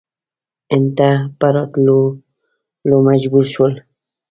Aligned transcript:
هند 0.71 0.89
ته 0.97 1.09
په 1.39 1.45
راتللو 1.55 2.95
مجبور 3.07 3.45
شول. 3.53 3.73